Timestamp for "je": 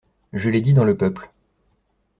0.33-0.49